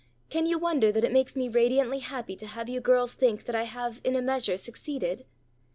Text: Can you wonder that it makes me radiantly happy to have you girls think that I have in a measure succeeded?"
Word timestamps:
Can 0.31 0.47
you 0.47 0.57
wonder 0.57 0.91
that 0.91 1.03
it 1.03 1.11
makes 1.11 1.35
me 1.35 1.47
radiantly 1.47 1.99
happy 1.99 2.35
to 2.37 2.47
have 2.47 2.67
you 2.67 2.81
girls 2.81 3.13
think 3.13 3.43
that 3.45 3.53
I 3.55 3.65
have 3.65 4.01
in 4.03 4.15
a 4.15 4.21
measure 4.23 4.57
succeeded?" 4.57 5.27